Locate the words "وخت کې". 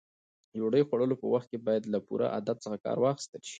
1.33-1.63